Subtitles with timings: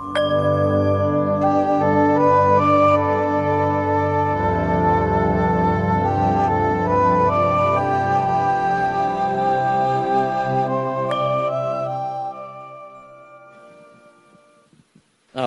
[0.00, 0.06] เอา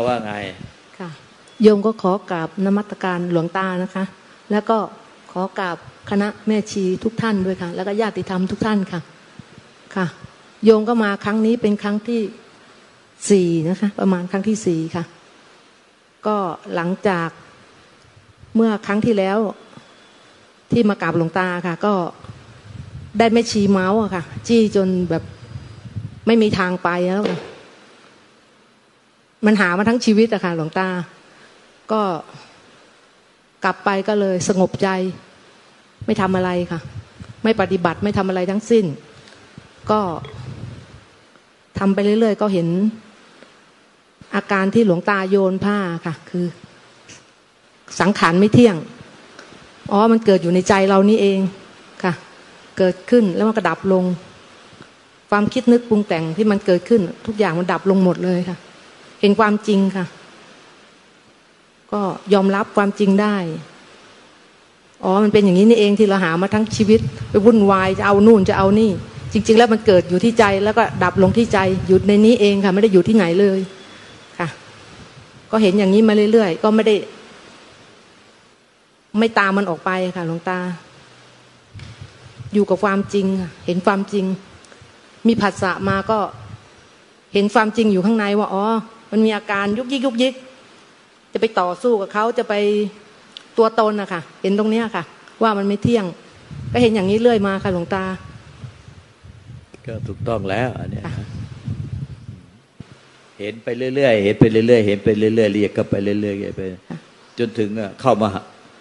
[0.08, 0.34] ว่าไง
[1.00, 1.10] ค่ะ
[1.62, 4.04] โยมก็ขอกราบนมัตการหลวงตานะคะ
[4.52, 4.78] แล้วก็
[5.32, 5.78] ขอกราบ
[6.10, 9.00] คณะแม่ชีทุกท่านด้วยค่ะ แล้วก็ญาติธรรมทุกท่านค่ะ
[9.96, 10.06] ค่ะ
[10.66, 12.22] โยมก็มาครั้งนี้เป็นครั้งที่
[13.30, 15.04] สี่นะคะ ประมาณครั้งที่สี่ค่ะ
[16.28, 16.38] ก็
[16.76, 17.30] หลังจาก
[18.56, 19.40] เมื่อครั้งที่แล้ว
[20.72, 21.94] ที่มากราบหลวงตาค่ะ ก็
[23.18, 25.24] ได้แม่ชีเมาส์อะค่ะ จี้จนแบบ
[26.28, 27.40] ไม่มีทางไปแล้วค่ะ
[29.46, 30.88] มันหามาทั้งชีวิตอะค่ะหลวงตา
[31.92, 32.02] ก็
[33.64, 34.90] กลับไปก็เลยสงบใจ
[36.06, 36.80] ไม่ทำอะไรค่ะ
[37.44, 38.86] ไม่ปฏิบัติไม่ทำอะไรทั้งสิ้น
[39.92, 40.02] ก็
[41.80, 42.68] ทำไปเรื่อยๆ ก็เห็น
[44.36, 46.46] อาการที่หลวงตาโยนผ้าค่ะคือ
[48.00, 48.76] สังขารไม่เที่ยง
[49.92, 51.40] อ๋อมันเกิดอยู่ในใจเรานี่เอง
[52.04, 52.14] ค่ะ
[52.78, 54.04] เกิดขึ้นแล้วมันก็ดับลง
[55.30, 58.58] ความคิดนึกปรุงแต่งที่มันเกิดขึ้น ทุกอย่างมันดับลงหมดเลยค่ะ
[59.22, 60.06] เห็นความจริงค่ะ
[61.92, 62.02] ก็
[62.34, 63.36] ยอมรับความจริงได้
[65.04, 68.92] อ๋อ มันเป็นอย่างนี้นี่เองที่เราหามาทั้งชีวิต ไปวุ่นวายจะเอานู่นจะเอานี่
[69.34, 73.60] จริง ๆ แล้วมันเกิดอยู่ที่ใจแล้วก็ดับลงที่ใจอยู่ในนี้เองค่ะ ไม่ได้อยู่ที่ไหนเลย
[75.56, 76.96] ก็เห็นอย่างนี้มาเรื่อยๆ ก็ไม่ได้
[79.20, 80.60] ไม่ตามมันออกไปค่ะหลวงตา
[82.54, 83.26] อยู่กับความจริง
[83.66, 84.26] เห็นความจริง
[85.28, 86.20] มีผัสสะมาก็
[87.34, 88.66] เห็นความจริงอยู่ข้างในว่า อ๋อ
[89.12, 90.34] มันมีอาการยุกยิกยุกยิก
[91.34, 92.54] จะไปต่อสู้กับเขาจะไป
[93.58, 95.04] ตัวตนนะคะเห็นตรงเนี้ยค่ะ
[95.42, 96.06] ว่ามันไม่เที่ยง
[96.72, 98.04] ก็เห็นอย่างนี้เรื่อยมาค่ะหลวงตา
[99.88, 101.04] ก็ถูกต้องแล้วอันเนี้ย
[103.44, 106.62] เห็นไปเรื่อยๆเห็นไปเรื่อยๆเห็นไปเรื่อยๆเรียกก็ไปเรื่อยๆไป
[107.40, 108.30] จนถึงอะเข้ามา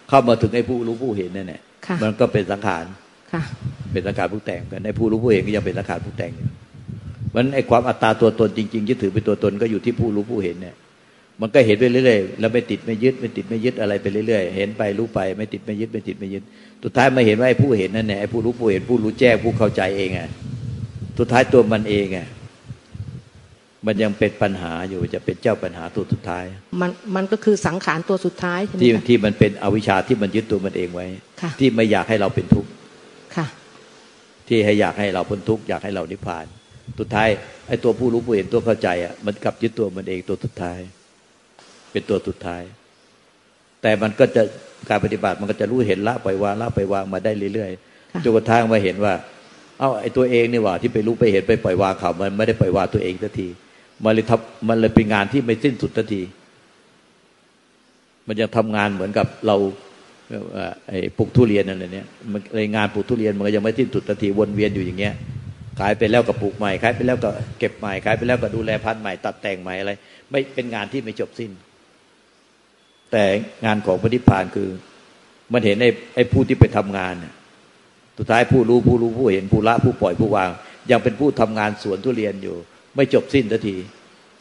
[0.08, 2.84] เข้ามาถึงไอ้ผู้รู้ผู้เห็นนั่นแหละค่ะมันก็เป็นสังขาร
[3.33, 3.42] ค่ะ
[3.92, 6.48] เป็นสังขารผู้แต่งกันในผู้รู้ผู้เห็นก็ยังเป็นสังขารผู้แต่งอยู่
[7.34, 10.74] มันไอ้ความอัตตาตัวตนจริงๆยึดถือเป็นตัวตนก็อยู่ที่ผู้รู้ผู้เห็นเนี่ย
[11.40, 16.42] มันก็เห็นไปเรื่อยๆแล้วไม่ติดไม่ยึดไม่ติดไม่ยึดอะไรไปเรื่อยๆเห็นไปรู้ไป ไม่ติดไม่ยึดไม่ติดไม่ยึด
[16.83, 20.20] สุดท้ายมาเห็นว่าไอ้ผู้เห็นนั่นแหละไอ้ผู้รู้ผู้เห็นผู้รู้แจ้งผู้เข้าใจเองไง
[21.18, 22.18] สุดท้ายตัวมันเองไง
[23.87, 26.45] มันยังเป็นปัญหาอยู่จะเป็นเจ้าปัญหาตัวสุดท้าย
[26.81, 31.07] มันมันก็คือสังขารตัวสุดท้ายใช่ไหมที่คะที่มันเป็นอวิชชาที่มันยึดตัวมันเองไว้
[31.41, 32.70] ค่ะที่ไม่อยากให้เราเป็นทุกข์
[33.37, 33.47] ค่ะ
[34.48, 36.47] ที่ให้อยากให้เราพ้นทุกข์อยากให้เรานิพพาน
[36.98, 37.29] สุดท้าย
[37.69, 40.79] ไอ้ตัวผู้รู้ผู้เห็นตัวเข้าใจอะมันกลับยึดตัวมันเองตัวสุดท้าย
[41.93, 42.63] เป็นตัวสุดท้าย
[43.83, 44.43] แต่มันก็จะ
[44.89, 47.70] การปฏิบัติมันก็จะรู้เห็นละปล่อยวางละปล่อยวางมาได้เรื่อย
[48.13, 49.14] ค่ะๆจนกระทั่งมาเห็นว่า
[49.79, 53.49] เอ้าไอ้ตัวเองนี่หว่าที่ไปรู้ไปเห็นไปปล่อยวางเขามันไม่ได้ปล่อยวางตัวเองสักที
[54.05, 56.23] มันเลยทำมันเลยเป็นงานที่ไม่สิ้นสุดสักที
[58.27, 59.57] มันยังทำงานเหมือนกับเรา
[60.89, 65.14] ไอ้ปลูกทุเรียนอะไรเนี่ยมันเลยงานปลูกทุเรียนมันก็ยังไม่สิ้นสุดสักทีวนเวียนอยู่อย่างเงี้ย
[65.81, 69.92] ขายไปแล้วก็ปลูกใหม่ขายไปแล้วก็เก็บใหม่ขายไปแล้วก็ดูแลพันธุ์ใหม่ตัดแต่งใหม่อะไร
[70.31, 71.51] ไม่เป็นงานที่ไม่จบสิ้น
[73.13, 73.25] แต่
[73.64, 74.69] งานของพระนิพพานคือ
[75.52, 77.14] มันเห็นไอ้ไอ้ผู้ที่ไปทำงาน
[78.19, 80.51] สุดท้ายผู้รู้ผู้รู้ผู้เห็นผู้ละผู้ปล่อยผู้วาง
[80.91, 82.57] ยังเป็นผู้ทำงานสวนทุเรียนอยู่
[82.97, 83.77] ไม่จบสิ้นสักที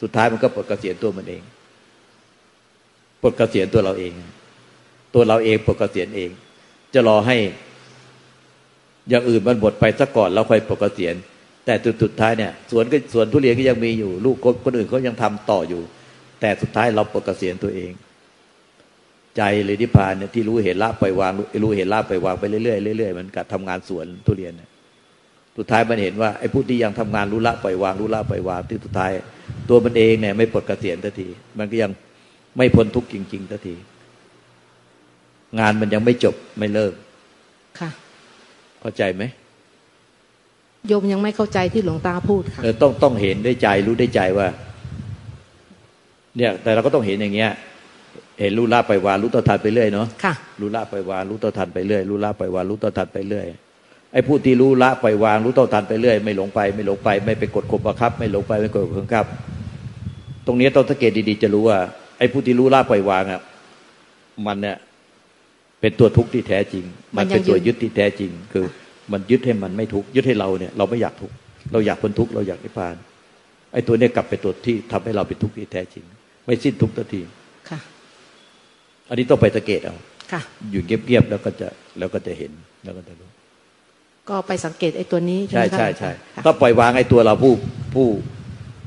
[0.02, 1.42] สุดท้ายมันก็ปลดเกษียณตัวมันเอง
[3.22, 4.14] ปลดเกษียณตัวเราเอง
[5.14, 6.30] ตัวเราเองปลดเกษียณเอง
[6.94, 7.38] จะรอให้
[9.10, 11.16] อย่างอื่นมันหมดไปซะก่อนแล้วค่อยปลดเกษียณ
[11.66, 15.82] แต่จุดสุดท้ายเนี่ยสวนก็สวนทุเรียนก็ยังมีอยู่ ลูกคนคนอื่นเขายังทำต่ออยู่
[16.42, 17.92] แต่สุดท้ายเราปลดเกษียณตัวเอง
[19.38, 21.32] ใจหรือนิพพานเนี่ยที่รู้เห็นละปล่อยวาง
[21.64, 24.70] รู้เห็นละปล่อยวางไปเรื่อยๆเรื่อยๆมันกับทำงานสวนทุเรียนเนี่ย
[25.58, 29.12] สุดท้ายมันเห็นว่าไอ้ผู้ที่ยังทำงานรู้ละปล่อยวางรู้ละปล่อยวางที่สุดท้าย
[29.70, 31.28] ตัวมันเองเนี่ยไม่ปลดเกษียณทันที
[31.60, 31.92] มันก็ยัง
[32.58, 33.76] ไม่พ้นทุกข์จริงๆทันที
[35.60, 36.94] งานมันยังไม่จบไม่เลิก
[37.80, 37.90] ค่ะ
[38.82, 39.24] เข้าใจไหม
[40.88, 44.48] โยมยังไม่เข้าใจที่หลวงตาพูดค่ะเออต้องต้องเห็นด้วยใจรู้ด้วยใจว่า
[46.38, 47.52] เนี่ยแต่เราก็ต้องเห็นอย่างเงี้ย
[48.40, 53.46] เห็นรู้ละปล่อยวางรู้ต่อทันไปเรื่อยเนาะค่ะรู้ละปล่อยวางรู้ต่อทันไปเรื่อยรู้ละปล่อยวางรู้ต่อทันไปเรื่อย
[54.14, 59.26] ไอ้ผู้ที่รู้ละปล่อยวางรู้ต่อทันไปเรื่อย ไม่หลงไป ไม่หลงไป ไม่ไปกดข่มบังคับ ไม่หลงไปไม่กดข่มบังคับ
[60.46, 61.78] ตรงนี้ต้องสังเกตดีๆจะรู้ว่า
[62.18, 63.42] ไอ้ผู้ที่รู้ละปล่อยวางอะ
[64.46, 64.78] มันเนี่ย
[65.82, 66.86] เป็นตัวทุกข์ที่แท้จริง
[67.18, 68.66] มันเป็นตัวยึดที่แท้จริง คือ
[69.12, 71.36] มันยึดให้มันไม่ทุกข์ยึดให้เราเนี่ยเราไม่อยากทุกข์
[71.72, 72.96] เราอยากพ้นทุกข์เราอยากนิพพาน
[73.74, 76.04] ไอ้ตัวเนี้กลับเป็นตัวที่ทำให้เราเป็นทุกข์ที่แท้จริง
[76.46, 77.22] ไม่สิ้นทุกข์ทันที
[77.70, 77.80] ค่ะ
[79.10, 79.96] อันนี้ต้องไปสังเกตเอา
[80.32, 80.42] ค่ะ
[80.72, 81.68] อยู่เงียบๆแล้วก็จะ
[82.00, 82.52] แล้วก็จะเห็น
[82.84, 83.30] แล้วก็จะรู้
[84.30, 87.54] ก็ไปสังเกตไอ้ตัวนี้ใช่ใช่ไหมคะใช่ใช่ค่ะต้องปล่อยวางไอ้ตัวเราผู้
[87.94, 88.08] ผู้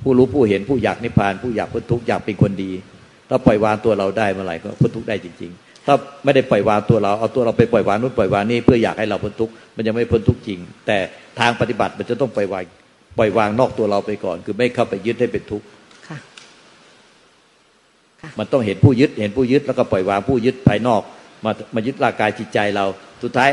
[0.03, 2.71] ผู้รู้ผู้เห็นผู้อยากนิพพาน ผู้อยากพ้นทุกข์อยากเป็นคนดี
[3.29, 5.95] ถ้าปล่อยวางตัวเราได้เมื่อไหร่ก็พ้นทุกข์ได้จริง ๆ ถ้า
[6.25, 10.99] ไม่ได้ปล่อยวางตัวเราเอาตัวเราไปปล่อยวางนู้นปล่อยวางนี่เพื่ออยากให้เราพ้นทุกข์มันยังไม่พ้นทุกข์จริง แต่
[11.41, 12.65] ทางปฏิบัติมันจะต้องปล่อยวาง
[13.19, 15.67] ปล่อยวางนอกตัวเราไปก่อน คือไม่เข้าไปยึดให้เป็นทุกข์
[16.09, 16.19] ค่ะ
[18.39, 21.03] มันต้องเห็นผู้ยึดเห็นผู้ยึดแล้วก็ปล่อยวางผู้ยึดภายนอก
[21.45, 22.85] มามายึดร่างกายจิตใจเรา
[23.23, 23.51] สุดท้าย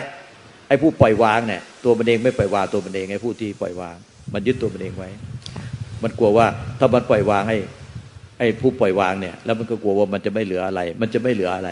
[0.68, 3.96] ไอ้ผู้ปล่อยวางเนี่ย ตัวมันเองไม่ปล่อยวางตัวมันเองไอ้ผู้ที่ปล่อยวาง
[4.34, 5.10] มันยึดตัวมันเองไว้
[6.04, 6.46] มันกลัวว่า
[6.80, 7.58] ถ้ามันปล่อยวางให้
[8.40, 11.70] ไอ้ผู้ปล่อยวางเนี่ย แล้วมันก็กลัวว่ามันจะไม่เหลืออะไร มันจะไม่เหลืออะไร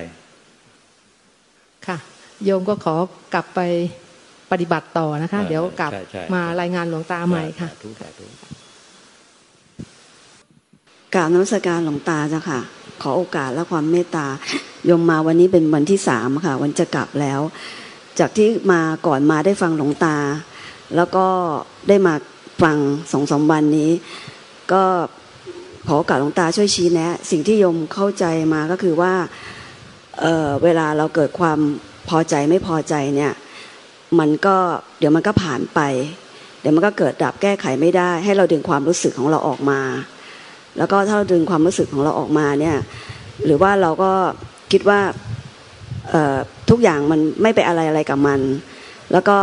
[1.87, 1.97] ค่ะ
[2.43, 2.95] โยมก็ขอ
[3.33, 3.59] กลับไป
[4.51, 8.25] ปฏิบัติต่อนะคะอ่าเดี๋ยวกลับใช่ใช่มารายงานหลวงตาใหม่ค่ะสาธุสาธุ
[11.15, 12.59] กราบนมัสการหลวงตาเจ้าค่ะ
[13.01, 14.27] ขอโอกาสและความเมตตา
[14.85, 17.39] โยมมาวันนี้เป็นวันที่สามค่ะ วันจะกลับแล้ว
[18.19, 20.17] จากที่มาก่อนมาได้ฟังหลวงตา
[20.95, 21.25] แล้วก็
[21.87, 22.13] ได้มา
[22.63, 22.77] ฟัง
[23.11, 23.91] สองสมวันนี้
[24.73, 24.83] ก็
[25.87, 29.13] ขอโอกาสหลวงตาช่วยชี้แนะ สิ่งที่โยมเข้าใจมาก็คือว่า
[30.19, 31.59] เเวลาเราเกิดความ
[32.09, 33.33] พอใจไม่พอใจเนี่ย
[34.19, 34.57] มันก็
[34.99, 35.79] เดี๋ยวมันก็ผ่านไป
[36.61, 39.81] เดี๋ยวมันก็เกิดดับแก้ไขไม่ได้ ให้เราดึงความรู้สึกของเราออกมา
[40.77, 42.77] แล้วก็ถ้าเราดึงความรู้สึกของเราออกมาเนี่ย
[43.45, 44.11] หรือว่าเราก็
[44.71, 44.99] คิดว่า
[46.69, 48.39] ทุกอย่างมันไม่ไปอะไรอะไรกับมัน
[49.11, 49.37] แล้วก็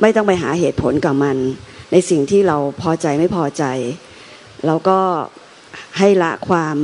[0.00, 1.36] ไม่ต้องไปหาเหตุผลกับมัน
[1.92, 3.64] ในสิ่งที่เราพอใจไม่พอใจ
[4.66, 4.98] เราก็
[5.98, 6.76] ให้ละความ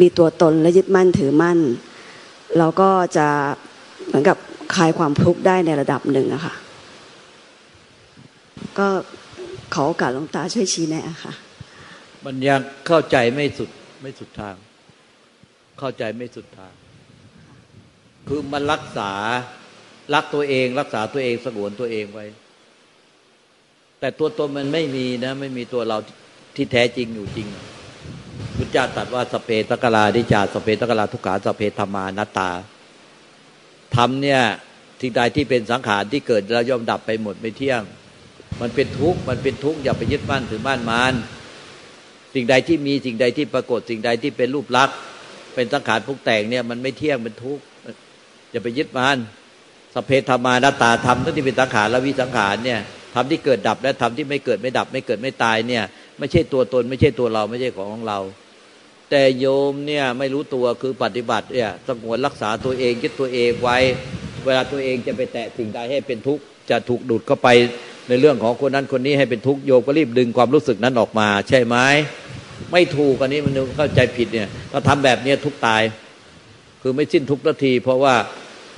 [0.00, 1.58] มีตัวตนและยึดมั่นถือมั่น
[2.58, 3.28] เราก็จะ
[4.06, 4.36] เหมือนกับ
[4.74, 6.54] คลายความทุกข์ได้ในระดับหนึ่งอะค่ะ
[8.78, 8.88] ก็
[9.74, 11.32] ขอโอกาสหลวงตาช่วยชี้แนะค่ะ
[12.24, 13.70] มันยังเข้าใจไม่สุด
[14.02, 14.54] ไม่สุดทาง
[15.78, 16.72] เข้าใจไม่สุดทาง
[18.28, 19.12] คือมันรักษา
[20.14, 22.26] รักตัวเอง รักษาตัวเองสงวนตัวเองไว้
[24.00, 25.98] แต่ตัวตนมันไม่มีนะ ไม่มีตัวเรา
[26.56, 27.48] ที่แท้จริงอยู่จริง
[28.56, 32.50] พุทธเจ้าตรัสว่าสเพตกลาดิจาสเพตกลาทุกขาสเพธรรมานัตตา
[33.96, 34.40] ธรรมเนี่ย
[35.00, 37.82] สิ่งใดที่เป็นสังขารที่เกิดแล้วย่อมดับไปหมดไม่เที่ยง
[38.60, 41.14] มันเป็นทุกข์มันเป็นทุกข์อย่าไปยึดมั่นถือมั่นมัน
[42.34, 44.96] สิ่งใดที่มีสิ่งใดที่ปรากฏ สิ่งใดที่เป็นรูปลักษณ์
[45.54, 47.62] เป็นสังขารพวกแต่งเนี่ยมันไม่เที่ยงเป็นทุกข์
[48.50, 49.18] อย่าไปยึดมัน
[49.94, 52.80] สพเพธรรมานาตาธรรมทั้งที่เป็นสังขารและวิสังขารเนี่ย
[53.14, 55.84] ธรรมที่เกิดดับและธรรมที่ไม่เกิดไม่ดับ ไม่เกิดไม่ตายเนี่ย
[56.18, 58.18] ไม่ใช่ตัวตน ไม่ใช่ตัวเราไม่ใช่ของของเรา
[59.10, 63.78] แต่โยมเนี่ยไม่รู้ตัวคือปฏิบัติเนี่ยสงวนรักษาตัวเองยึดตัวเองไว้
[64.44, 67.48] เวลาตัวเองจะไปแตะสิ่งใดให้เป็นทุกข์จะถูกดูดเข้าไป
[68.08, 71.76] ในเรื่องของคนนั้นคนนี้ให้เป็นทุกข์โยมก็รีบดึงความรู้สึกนั้นออกมา ใช่ไหม
[72.72, 75.82] ไม่ถูกอันนี้มันเข้าใจผิดเนี่ยถ้าทำแบบเนี้ยทุกข์ตาย
[76.82, 78.14] คือไม่สิ้นทุกนาที เพราะว่า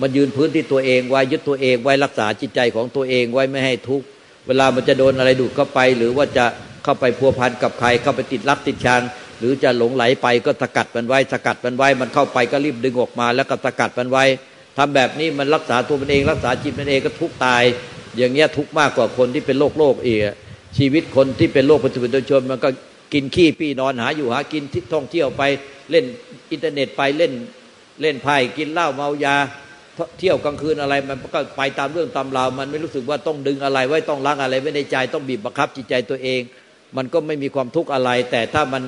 [0.00, 4.06] มันยืนพื้นที่ตัวเองไว้ยึดตัวเองไว้รักษาจิตใจของตัวเองไว้ไม่ให้ทุกข์
[4.46, 6.46] เวลามันจะโดนอะไรดูดเข้าไป หรือว่าจะ
[6.84, 9.02] เข้าไปพัวพันกับใครเข้าไปติดรักติดชัง
[9.38, 14.24] หรือจะหลงไหลไปก็สกัดมันไว้สกัดมันไว้ มันเข้าไปก็รีบดึงออกมา แล้วก็สกัดมันไว้
[14.76, 17.62] ทำแบบนี้มันรักษาตัวมันเอง รักษาจิตมันเองก็ทุกข์ตาย
[18.16, 20.22] อย่างเงี้ยทุกข์มากกว่าคนที่เป็นโรคโรคเอก
[20.78, 22.68] ชีวิตคนที่เป็นโรคปัจจุบันชนมันก็
[23.12, 25.42] กินขี้ปี้นอนหาอยู่หากินที่ท่องเที่ยวไป
[25.90, 26.04] เล่น
[26.50, 27.32] อินเทอร์เน็ตไปเล่น
[28.00, 29.36] เล่นไพ่กินเหล้าเมายา
[30.18, 36.40] เที่ยวกลางคืนอะไรมันก็ไปตามเรื่องตามราวมันไม่รู้สึกว่าต้องดึงอะไรไว้ต้องล้างอะไรไว้ในใจต้องบีบบังคับจิตใจตัวเอง
[36.96, 38.82] มันก็ไม่มีความทุกข์อะไร แต่ถ้ามัน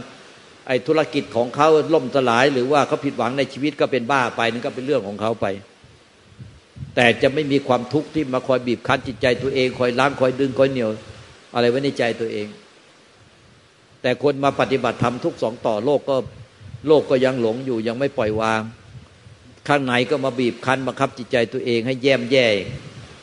[0.68, 5.46] ไอธุรกิจของเขาล่มสลาย หรือว่าเขาผิดหวังในชีวิตก็เป็นบ้าไปนั่นก็เป็นเรื่องของเขาไป
[6.96, 10.90] แต่จะไม่มีความทุกข์ที่มาคอยบีบคั้นจิตใจตัวเองคอยล้างคอยดึงคอยเหนี่ยว
[11.54, 12.46] อะไรไว้ในใจตัวเอง
[14.02, 16.16] แต่คนมาปฏิบัติธรรมทุกสองต่อโลกก็
[16.86, 18.62] โลกก็ยังหลงอยู่ยังไม่ปล่อยวาง
[19.68, 22.46] ข้างในก็มาบีบคั้นบังคับจิตใจตัวเองให้แย่มแย่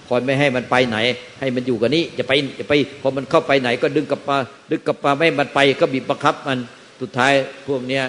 [0.08, 0.98] คอยไม่ให้มันไปไหน
[1.40, 4.38] ให้มันอยู่กับนี้จะไปจะไปพอมันเข้าไปไหนก็ดึงกลับมา
[4.72, 6.60] ดึงกลับมาไม่ให้มันไปก็บีบบังคับมัน
[7.02, 7.34] สุดท้าย
[7.68, 8.04] พวกเนี้ย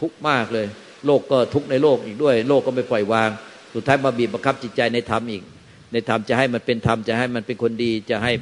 [0.00, 0.66] ทุกข์มากเลย
[1.06, 3.30] โลกก็ทุกข์ในโลกอีกด้วย โลกก็ไม่ปล่อยวาง
[3.74, 5.42] สุดท้ายมาบีบบังคับจิตใจในธรรมอีก
[5.92, 8.32] ในธรรมจะให้มันเป็นธรรมจะให้มันเป็นคนดีจะให้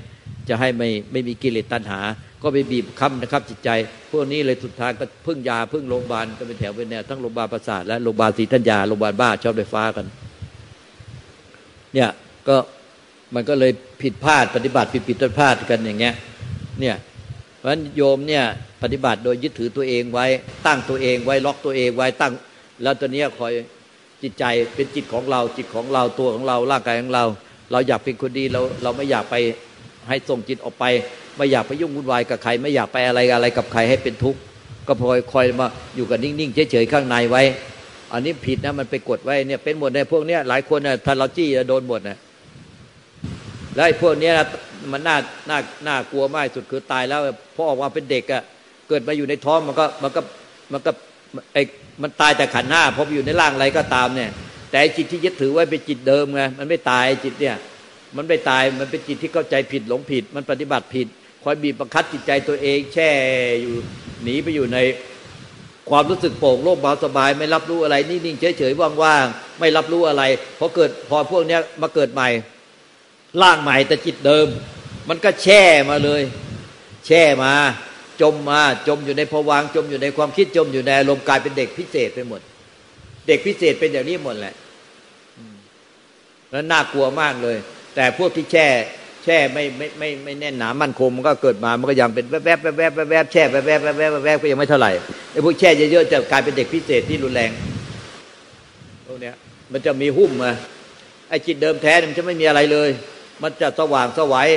[0.49, 2.01] จะให้ไม่ไม่มีกิเลสตัณหา
[2.43, 3.71] ก็ไปบีบคั้นนะครับ จิตใจ
[4.11, 10.07] พวกนี้เลยสุดท้ายก็พึ่งยาพึ่งโรงพยาบาลก็เป็นแถวเป็นแนวทั้งโรงพยาบาลประสาทและโรงพยาบาลศรีธัญญาโรงพยาบาลบ้าชอบไฟฟ้ากัน
[11.95, 12.11] เนี่ย
[12.49, 12.57] ก็
[13.35, 13.73] มันก็เลย
[14.03, 16.15] ผิดพลาดปฏิบัติผิดผิดพลาดกันอย่างเงี้ย
[16.81, 16.97] เนี่ย
[17.59, 18.45] เพราะฉะนั้นโยมเนี่ย
[18.83, 20.27] ปฏิบัติโดยยึดถือตัวเองไว้
[20.67, 22.33] ตั้งตัวเองไว้ล็อกตัวเองไว้ตั้ง
[22.83, 23.53] แล้วตัวเนี้ยคอย
[24.23, 27.25] จิตใจเป็นจิตของเราจิตของเราตัวของเราร่างกายของเรา
[27.73, 29.37] เราอยากเป็นคนดีเราเราไม่อยากไป
[30.09, 30.85] ให้ส่งจิตออกไป
[31.37, 34.41] ไม่อยากไปยุ่งวุ่นวายกับใคร ไม่อยากไปอะไรอะไรกับใครให้เป็นทุกข์
[34.87, 37.43] ก็พลอยคอยมาอยู่กับนิ่งๆเฉยๆข้างในไว้
[38.13, 42.19] อันนี้ผิดนะมันไปกดไว้เนี่ยเป็นหมดในพวกเนี้ยหลายคนน่ะถ้าเราจี้จะโดนหมดนะ
[43.75, 44.35] แล้วไอ้พวกเนี้ย
[44.93, 45.17] มันน่า
[45.51, 47.21] น่าน่ากลัวมากสุดคือตายแล้ว
[47.55, 48.43] พอออกมาเป็นเด็กอะ
[48.89, 50.21] เกิดมาอยู่ในท้องมันก็มันก็
[50.73, 50.91] มันก็
[51.55, 51.63] ไอ้
[52.03, 54.31] มันตายแต่ขันหน้าพออยู่ในร่างอะไรก็ตามเนี่ย
[54.71, 57.57] แต่จิตที่ยึดถือไว้เป็นจิตเดิมไงมันไม่ตายจิตเนี่ย
[58.17, 61.07] มันไม่ตายมันเป็นจิตที่เข้าใจผิดหลงผิด มันปฏิบัติผิด
[61.43, 63.11] คอยบีบบังคับจิตใจตัวเอง แช่
[63.63, 63.75] อยู่
[64.23, 64.79] หนีไปอยู่ใน
[65.91, 70.23] ความรู้สึกโปร่งโล่งเบาสบาย ไม่รับรู้อะไรนิ่งๆเฉยๆว่างๆไม่รับรู้อะไร
[70.59, 72.29] พอเกิดพอพวกเนี้ยมาเกิดใหม่
[73.43, 74.47] ร่างใหม่แต่จิตเดิม
[75.09, 76.23] มันก็แช่มาเลย
[77.07, 77.53] แช่มา
[78.21, 82.41] จมมาจมอยู่ในภวังจมอยู่ในความคิดจมอยู่ในอารมณ์กลายเป็นเด็กพิเศษไปหมด
[83.29, 84.55] เด็กพิเศษเป็นอย่างนี้หมดแหละ
[86.51, 87.57] แล้วน่ากลัวมากเลย
[87.95, 88.67] แต่พวกที่แช่
[89.25, 94.93] แช่ไม่ไม่ไม่ไม่แน่นหนามั่นคงมันก็เกิดมามันก็ยังเป็นแวบแวบแวบแวบแวบแช่แวบแวบแวบแวบแวบก็ยังไม่เท่าไหร่
[95.33, 97.51] ไอ้พวกแช่เยอะๆจะกลายเป็นเด็กพิเศษที่รุนแรง
[99.07, 99.35] พวกเนี้ย
[99.73, 100.53] มันจะมีหุ้มมา
[101.29, 102.89] ไอ้จิตเดิมแท้มันจะไม่มีอะไรเลย
[103.43, 104.49] มันจะสว่างสวัย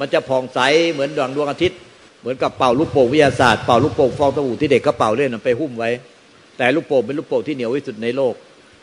[0.00, 0.60] มันจะผ่องใส
[0.92, 1.78] เหมือนดวงดวงอาทิตย์
[2.20, 5.90] เหมือนกับเป่าลูกโป่งวิทยาศาสตร์เป่าลูกโป่งฟองสบู่ที่เด็กเขาเป่าเล่นไปหุ้มไว้
[6.58, 8.34] แต่ลูกโป่งเป็นลูกโป่งที่เหนียวที่สุดในโลก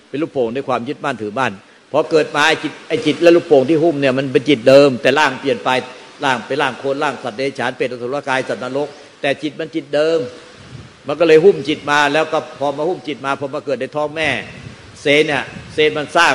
[0.10, 1.52] เป็นลูกโป่งด้วยความยึดมั่นถือบ้าน
[1.92, 5.70] พอเกิดมาไอจิตไอจิตและลูกโป่งที่หุ้มเนี่ยมันเป็นจิตเดิม แต่ร่างเปลี่ยนไป
[6.24, 8.88] ร่างไปร่างโคนร่างสัตว์เดรัจฉานเป็นอสุรกายสัตว์นรก
[9.22, 10.20] แต่จิตมันจิตเดิม
[11.08, 14.30] มันก็เลยหุ้มจิตมาแล้วก็พอมาหุ้มจิตมาพอมาเกิดในท้องแม่
[15.02, 15.44] เซนเนี่ย
[15.74, 16.34] เซนมันสร้าง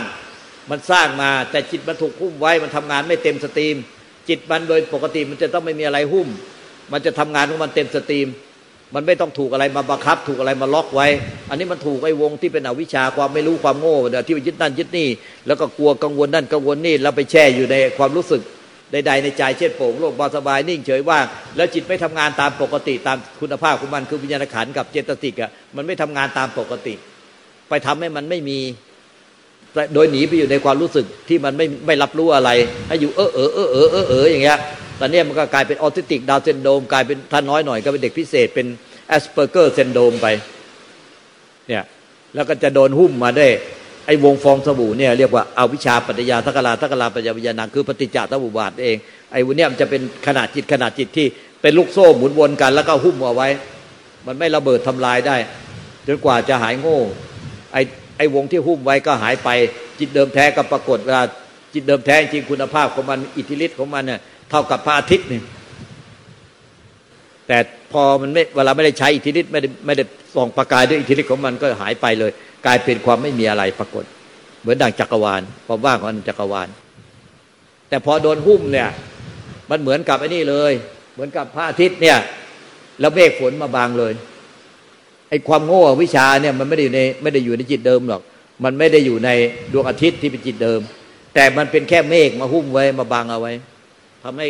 [0.70, 3.76] มันสร้างมาแต่จิตมันถูกหุ้มไว้มันทำงานไม่เต็ม steam
[4.28, 6.28] จิตมันโดยปกติมันจะต้องไม่มีอะไรหุ้ม
[6.92, 8.26] มันจะทำงานของมันเต็ม steam
[8.94, 11.06] มันไม่ต้องถูกอะไรมาบังคับ ถูกอะไรมาล็อกไว้
[11.50, 15.08] อันนี้มันถูกไอ้วงที่เป็นอวิชชาความไม่รู้ความโง่เดี๋ยที่ยึดนั่นยึดนี่
[15.46, 18.42] แล้วก็กลัวกังวลนั่นกังวลนี่แล้วไปแช่อยู่ในความรู้สึก
[18.92, 21.24] ใดๆในใจเช่นโปร่งโล่งเบาสบายนิ่งเฉยว่าง
[21.56, 26.94] แล้วจิตไม่ทำงานตามปกติตามคุณภาพของมันคือวิญญาณขันธ์กับเจตสิกอะมันไม่ทำงานตามปกติ
[27.68, 28.58] ไปทำให้มันไม่มี
[29.94, 32.50] โดยหนีไปอยู่ในความรู้สึกที่มันไม่ไม่รับรู้อะไร
[32.88, 34.58] ให้อยู่เออเออเออเออเอออย่างเงี้ย
[35.00, 38.66] ตอนนี้มันก็กลายเป็นออทิสติก Down syndrome กลายเป็นถ้าน้อยหน่อยก็เป็นเด็กพิเศษเป็น
[39.08, 40.26] Asperger syndrome ไป
[41.68, 41.84] เนี่ย
[42.34, 43.48] แล้วก็จะโดนหุ้มมาได้
[44.06, 48.96] ไอ้วงฟองสบู่เนี่ยเรียกว่าอวิชชาปัจจยาสังขารา สังขาราปัจจยาวิญญาณัง คือปฏิจจสมุปบาทเอง
[49.32, 51.26] ไอ้วันนี้มันจะเป็นขนาดจิตขนาดจิตที่
[51.62, 53.48] เป็นลูกโซ่หมุนวนกัน แล้วก็หุ้มเอาไว้
[54.26, 55.36] มันไม่ระเบิดทำลายได้
[56.06, 57.00] จนกว่าจะหายโง่
[57.72, 57.82] ไอ้
[58.16, 59.48] ไอ้วงที่หุ้มไว้ก็หายไป
[59.98, 61.22] จิตเดิมแท้ก็ปรากฏเวลา
[61.74, 65.40] จิตเดิมแท้จริงคุณภาพของมันอิทธิฤทธิ์ของมันเนี่ย เท่ากับพระอาทิตย์นี่
[67.46, 67.58] แต่
[67.92, 72.30] พอมันไม่เวลาไม่ได้ใช้อิทธิฤทธิ์ไม่ได้ไม่ได้ส่องประกายด้วยอิทธิฤทธิ์ของมันก็หายไปเลย
[72.66, 74.04] กลายเป็นความไม่มีอะไรปรากฏ
[74.60, 76.68] เหมือนดังจักรวาลความว่างของจักรวาล
[77.88, 78.88] แต่พอโดนหุ้มเนี่ย
[79.70, 80.72] มันเหมือนกับไอ้นี่เลย
[81.14, 82.18] เหมือนกับพระอาทิตย์เนี่ย
[83.00, 84.12] แล้วเมฆฝนมาบางเลย
[85.30, 88.22] ไอ้ความโง่วิชาเนี่ยมันไม่ได้อยู่ในไม่ได้อยู่ในจิตเดิมหรอก
[88.64, 89.30] มันไม่ได้อยู่ใน
[89.72, 90.80] ดวงอาทิตย์ที่เป็นจิตเดิม
[91.34, 93.52] แต่มันเป็นแค่เมฆมาหุ้มไว้มาบังเอาไว้
[94.28, 94.48] ทำให้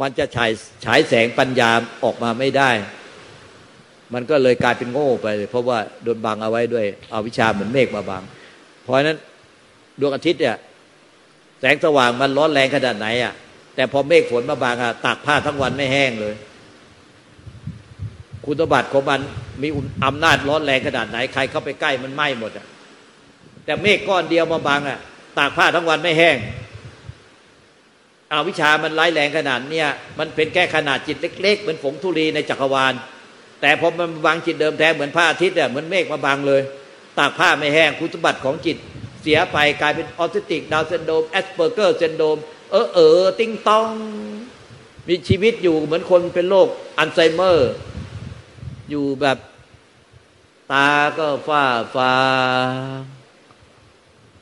[0.00, 0.50] มันจะฉาย
[0.84, 1.70] ฉายแสงปัญญา
[2.04, 2.70] ออกมาไม่ได้
[4.14, 8.22] มันก็เลยกลายเป็นโง่ไป เพราะว่าโดนบังเอาไว้ด้วยเอาวิชาเหมือนเมฆมาบัง
[8.82, 9.18] เพราะฉะนั้น
[10.00, 10.56] ดวงอาทิตย์เนี่ย
[11.60, 13.32] แสงสว่างมันร้อนแรงขนาดไหนอะ
[13.74, 16.34] แต่พอเมฆฝนมาบางอะตากผ้าทั้งวันไม่แห้งเลย
[18.44, 19.20] คุณสมบัติของมัน
[19.62, 19.68] มี
[20.04, 22.66] อำนาจร้อนแรงขนาดไหน ใครเข้าไปใกล้มันไหม้หมดอะ
[23.64, 24.98] แต่เมฆก้อนเดียวมาบางอะ
[25.38, 26.36] ตากผ้าทั้งวันไม่แห้ง
[28.32, 32.94] อาวิชามันร้ายแรงขนาดเนี้ยมันเป็นแค่ขนาดจิตเล็ก ๆ เหมือนฝงธุลีในจักรวาล
[33.60, 36.62] แต่พอมันบางจิตเดิมแท้เหมือนพระอาทิตย์อะเหมือนเมฆมาบางเลย
[37.18, 38.76] ตากผ้าไม่แห้งคุณสมบัติของจิต
[39.22, 42.38] เสียไปกลายเป็นออทิสติก Down syndrome Asperger syndrome
[42.70, 43.88] เออเออติ้งต้อง
[45.08, 47.72] มีชีวิตอยู่เหมือนคนเป็นโรคอัลไซเมอร์
[48.90, 49.38] อยู่แบบ
[50.72, 52.12] ตาก็ฝ้าฟา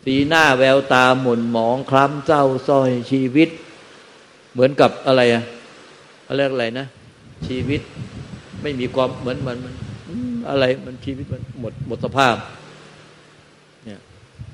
[0.04, 3.50] สีหน้าแววตาหม่นหมองคล้ำเศร้าสร้อยชีวิต
[4.52, 5.42] เหมือนกับอะไรอะ
[6.28, 6.86] อะไรอะไรนะ
[7.46, 7.80] ชีวิต
[8.62, 9.74] ไม่มีความเหมือนมันมัน
[10.48, 12.36] อะไรมันชีวิตมันหมดหมดสภาพ
[13.84, 14.00] เนี่ย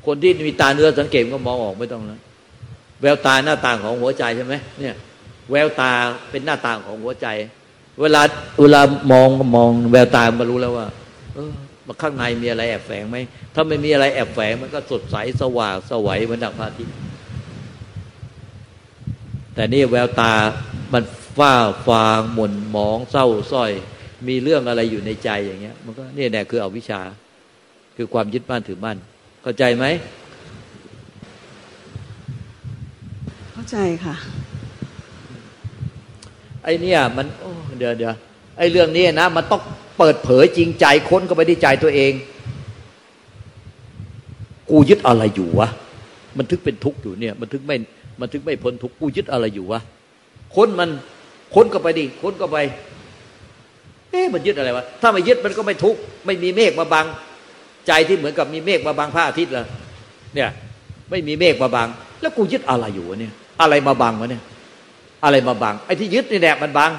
[0.07, 2.21] คนที่มีตาเนื้อสังเกตก็มองออกไม่ต้องแล้ว
[3.03, 4.95] แววตาหน้าต่างของหัวใจใช่ไหมเนี่ย
[5.51, 5.91] แววตา
[6.31, 7.27] เป็นหน้าต่างของหัวใจ
[8.01, 8.23] เวลา
[8.61, 8.81] เวลา
[9.13, 10.87] มองมอง แววตามารู้แล้วว่า
[11.35, 11.51] เออ
[11.87, 13.17] มาข้างในมีอะไรแอบแฝงไหม
[13.55, 16.95] ถ้าไม่มีอะไรแอบแฝงมันก็สดใสสว่างสวัยเหมือนดังพระอาทิตย์
[19.57, 20.33] แต่นี่แววตา
[20.93, 21.05] มัน
[21.39, 21.55] ฝ้า
[21.87, 23.73] ฟางหม่นหมองเศร้าส้อย
[24.29, 27.01] มีเรื่องอะไรอยู่ในใจอย่างเงี้ย มันก็นี่แน่คืออวิชชา
[27.97, 28.97] คือความยึดมั่นถือมั่น
[29.43, 29.85] เข้าใจไหม
[33.53, 34.15] เข้าใจค่ะ
[36.65, 38.15] ไอ้เนี่ยมันโอ้เดี๋ยวเดี๋ยว
[38.59, 39.63] ไอ้เรื่องนี้นะมันต้อง
[39.99, 42.13] เปิดเผยจริงใจค้นเข้าไปที่ใจตัวเอง
[44.71, 45.69] กูยึดอะไรอยู่วะ
[46.37, 47.77] มันถึงเป็นทุกข์อยู่เนี่ย มันถึงไม่
[48.21, 49.81] มันถึงไม่พ้นทุกข์กูยึดอะไรอยู่วะ
[50.55, 50.91] ค้นมัน
[51.55, 52.57] ค้นเข้าไปดิค้นเข้าไป
[54.11, 57.07] เอ๊ะมันยึดอะไรวะถ้าไม่ยึดมันก็ไม่ทุกข์ไม่มีเมฆมาบัง
[57.87, 59.67] ใจที่เหมือนกับมีเมฆมาบังพระอาทิตย์ลย
[60.35, 60.51] เนี่ย
[61.11, 61.89] ไม่มีเมฆมาบัง
[62.21, 64.43] แล้วกูยึดอะไรอยู่วะเนี่ย อะไรมาบังวะเนี่ย
[65.25, 66.93] อะไรมาบังไอ้ที่ยึดนี่แหละมันบัง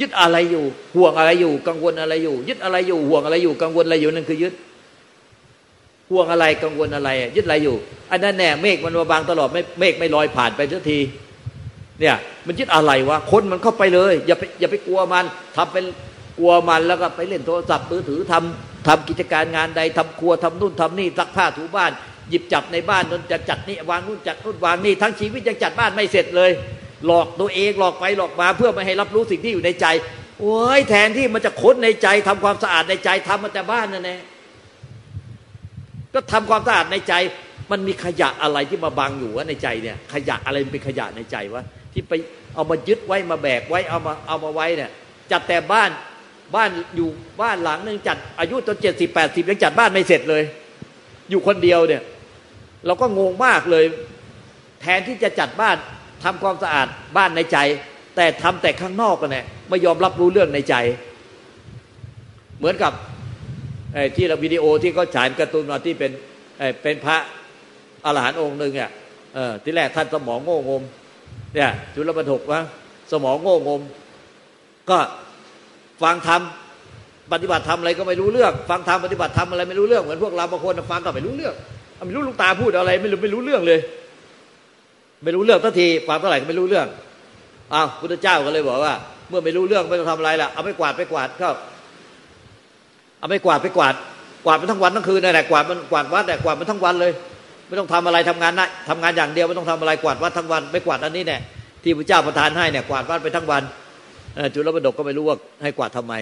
[0.00, 0.64] ยึดอะไรอยู่
[0.94, 4.52] ห่วงอะไรอยู่ กังวลอะไรอยู่ ยึดอะไรอยู่ห่วงอะไรอยู่กังวลอะไรอยู่นั่นคือยึด
[6.10, 7.76] ห่วงอะไรกังวลอะไร ยึดอะไรอยู่
[8.10, 10.98] อันนั้นแน่เมฆมันมาบังตลอดไม่เมฆไม่ลอยผ่านไปสักที
[12.00, 15.24] เนี่ย มันยึดอะไรวะคนมันเข้าไปเลย อย่าไปอย่าไปกลัวมัน
[15.56, 15.84] ทำเป็น
[16.38, 21.90] กลัวมันแล้วก็ไปเล่นโทรศัพท์มือถือทำทำกิจการงานใดทำครัวทำนู่นทำนี่ซักผ้าถูบ้าน
[22.30, 26.50] หยิบจับในบ้านนนจะจัดนี่วางนู่นจัดนู่นวางนี่ทั้งชีวิตยังจัดบ้านไม่เสร็จเลย
[27.06, 29.86] หลอกตัวเองหลอกไปหลอกมาเพื่อไม่ให้รับรู้สิ่งที่อยู่ในใจ
[30.40, 34.20] โอ้ยแทนที่มันจะค้นในใจทำความสะอาดในใจทำมันแต่บ้านนั่นแหละ
[36.14, 37.14] ก็ทำความสะอาดในใจ
[37.70, 41.62] มันมีขยะอะไรที่มาบังอยู่วะในใจเนี่ย ขยะอะไรเป็นขยะในใจวะ
[41.92, 42.12] ที่ไป
[42.54, 44.90] เอามายึดไว้มาแบกไว้เอามาเอามาไว้เนี่ย
[45.32, 45.90] จัดแต่บ้าน
[46.54, 47.08] บ้านอยู่
[47.42, 50.42] บ้านหลังหนึ่งจัดอายุจนเจ็ดสิบแปดสิบยังจัดบ้านไม่เสร็จเลย
[51.30, 52.02] อยู่คนเดียวเนี่ย
[52.86, 53.84] เราก็งงมากเลย
[54.80, 55.76] แทนที่จะจัดบ้าน
[56.24, 56.86] ทำความสะอาด
[57.16, 57.58] บ้านในใจ
[58.16, 60.74] แต่ทำแต่ข้างนอกกันเนี่ยไม่ยอมรับรู้เรื่องในใจ
[62.58, 62.92] เหมือนกับ
[64.16, 66.12] ที่เราวิดีโอที่เขาฉายการ์ตูนมาที่เป็น
[66.82, 67.16] เป็นพระ
[68.04, 68.90] อรหันต์องค์หนึ่งอะ
[69.64, 70.82] ที่แรกท่านสมองโง่งม
[71.54, 72.60] เนี่ยจุลปฐกวะ
[73.12, 73.80] สมองโง่งม
[74.90, 74.98] ก็
[76.02, 76.40] ฟังธรรม
[77.32, 81.54] ปฏิบัติธรรมอะไรก็ไม่รู้เรื่อง ฟังธรรมปฏิบัติธรรมอะไรไม่รู้เรื่องเหมือนพวกเราบางคนฟังก็ไม่รู้เรื่อง
[82.06, 83.80] ไม่รู้ลูกตาพูดอะไร ไม่รู้ไม่รู้เรื่องเลย
[85.24, 86.86] ไม่รู้เรื่องทันทีฟังเท่าไหร่ก็ไม่รู้เรื่อง
[87.74, 88.94] อ้าวพุทธเจ้าก็เลยบอกว่า
[89.28, 91.48] เมื่อไม่รู้เรื่องไม่ต้องทำอะไรละเอาไปกวาดไปกวาดก็
[93.20, 93.94] เอาไปกวาดไปกวาด
[94.44, 97.12] กวาดมันทั้งวันทั้งคืนนั่นแหละกวาดมันกวาดวัดแต่กวาดมันทั้งวันเลย
[97.68, 101.40] ไม่ต้องทำอะไรทำงานนะทำงานอย่างเดียวไม่ต้องทำอะไรกวาดวัดทั้งวันไม่กวาดอันนี้เนี่ย
[101.82, 103.62] ที่พระเจ้าประทานให้เนี่ยกวาดวัดไปทั้งวัน
[104.54, 106.14] จุลปดกก็ไม่รู้ว่าให้กวาดทำไม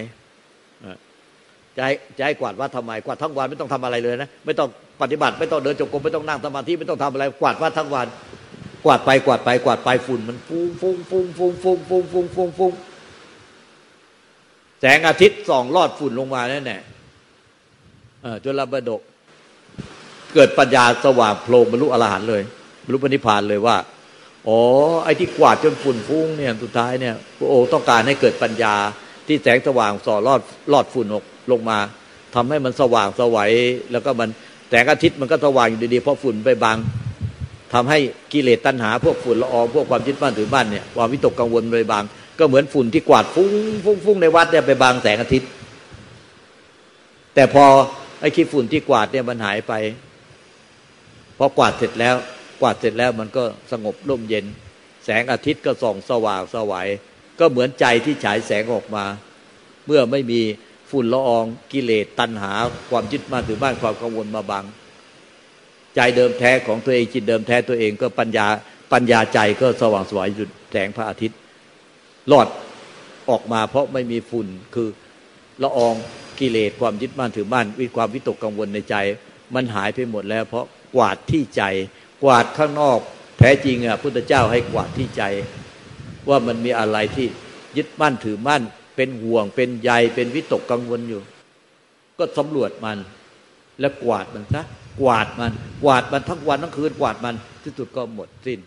[1.77, 4.67] จะให้จะให้กวาดวัดทำไม กวาดทั้งวันไม่ต้องทำอะไรเลยนะไม่ต้อง
[5.01, 8.07] ปฏิบัติไม่ต้องเดินจงกรมไม่ต้องนั่งสมาธิไม่ต้องทำอะไร กวาดวัดทั้งวัน
[8.85, 12.71] กวาดไปกวาดไปกวาดไปฝุ่นมันฟุ้งฟุ้งฟุ้งฟุ้งฟุ้งฟุ้งฟุ้งฟุ้ง
[14.79, 16.77] แสงอาทิตย์ส่องลอดฝุ่นลงมาแน่แน่
[18.43, 19.01] จนระบดก
[20.33, 22.43] เกิดปัญญาสว่างโพลงบรรลุอรหันต์เลย
[22.83, 23.77] บรรลุปณิพานเลยว่า
[24.47, 24.59] อ๋อ
[25.03, 28.75] ไอ้ที่กวาดจนฝุ่นฟุ้งเนี่ยสุดท้ายเนี่ยพระองค์ต้องการให้เกิดปัญญา
[29.27, 30.41] ที่แสงสว่างส่อลอด
[30.73, 31.77] ลอดฝุ่นออกลงมา
[32.35, 33.51] ทำให้มันสว่างสวัย
[33.91, 34.29] แล้วก็มัน
[34.69, 36.77] แสงอาทิตย์มันก็สว่างอยู่ดีๆเพราะฝุ่นไปบัง
[37.73, 37.99] ทำให้
[38.33, 42.03] กิเลสตัณหา พวกฝุ่นละอองพวกความยึดบ้านถือบ้านเนี่ยความวิตกกังวลไปบาง
[42.39, 43.51] ก็เหมือนฝุ่นที่กวาดฟุ้ง
[43.85, 45.49] ฟุ้งฟุ้งในวัดเนี่ยไปบางแสงอาทิตย์
[47.33, 47.65] แต่พอ
[48.19, 49.73] ไอ้ขี้ฝุ่นที่กวาดเนี่ยมันหายไป
[51.37, 52.15] พอกวาดเสร็จแล้ว
[52.61, 54.45] กวาดเสร็จแล้วมันก็สงบร่มเย็น
[55.05, 56.87] แสงอาทิตย์ก็ส่องสว่างสวัย
[57.39, 59.05] ก็เหมือนใจที่ฉายแสงออกมา
[59.87, 60.41] เมื่อไม่มี
[60.91, 62.53] ฝุ่นละอองกิเลสตัณหา
[62.89, 64.65] ความยึดมั่นถือบ้านความกังวลมาบัง
[65.95, 68.47] ใจเดิมแท้ของตัวเองจิตเดิมแท้ตัวเองก็ปัญญา
[68.93, 71.37] ปัญญาใจก็สว่างสวยจุดแสงพระอาทิตย์
[72.29, 72.47] หลอด
[73.29, 74.89] ออกมาเพราะไม่มีฝุ่นคือ
[75.63, 75.95] ละออง
[76.39, 78.95] กิเลสความยึดมั่นถือมั่นวิความวิตกกังวลในใจ
[79.55, 80.65] มันหายไปหมดแล้ว เพราะ
[80.95, 81.63] กวาดที่ใจ
[82.23, 82.99] กวาดข้างนอก
[83.39, 85.23] แท้จริงอะพุทธเจ้าให้กวาดที่ใจ
[86.29, 87.27] ว่ามันมีอะไรที่
[87.77, 88.61] ยึดมั่นถือมั่น
[88.95, 91.21] เป็นห่วงเป็นใยเป็นวิตกกังวลอยู่
[92.19, 92.97] ก็สำรวจมัน
[93.79, 94.63] แล้วกวาดมันซะ
[95.01, 95.51] กวาดมัน
[95.83, 98.59] กวาดมันทั้งวันทั้งคืนกวาดมันที่สุดก็หมดสิ้น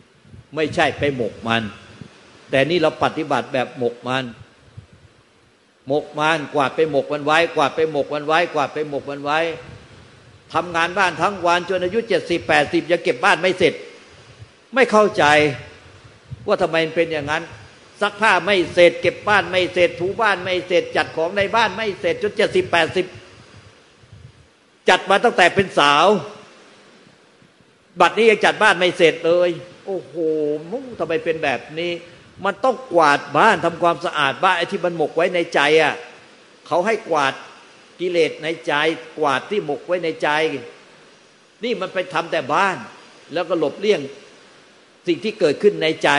[0.55, 1.62] ไม่ใช่ไปหมกมัน
[2.53, 4.25] แต่นี่เราปฏิบัติแบบหมกมัน
[5.88, 9.38] หมกมันกวาดไปหมกมันไว้ กวาดไปหมกมันไว้ กวาดไปหมกมันไว้
[10.55, 13.75] ทำงานบ้านทั้งวันจนอายุเจ็ดสิบแปดสิบยังเก็บบ้านไม่เสร็จ
[14.75, 15.25] ไม่เข้าใจ
[16.47, 17.43] ว่าทำไมเป็นอย่างนั้น
[18.01, 23.07] ซักผ้าไม่เสร็จ เก็บบ้านไม่เสร็จ ถูบ้านไม่เสร็จ จัดของในบ้านไม่เสร็จจนเจ็ดสิบแปดสิบ
[24.88, 26.07] จัดมาตั้งแต่เป็นสาว
[28.01, 29.51] บัดนี้ยังจัดบ้านไม่เสร็จเลย
[29.87, 30.15] โอ้โห
[30.71, 31.93] มุ้งทำไมเป็นแบบนี้
[32.45, 35.95] มันต้องกวาดบ้านทำความสะอาดบ้านไอ้ที่มันหมกไว้ในใจอะ
[36.66, 37.35] เขาให้กวาด
[38.01, 38.73] กิเลสในใจ
[39.18, 40.29] กวาดที่หมกไว้ในใจ
[41.64, 42.77] นี่มันไปทำแต่บ้าน
[43.33, 44.01] แล้วก็หลบเลี่ยง
[45.07, 46.11] สิ่งที่เกิดขึ้นในใจ